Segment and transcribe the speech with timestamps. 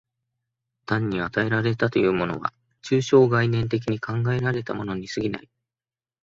[0.87, 5.47] 単に与えられたものというものは、抽象概念的に考えられたものに過ぎない。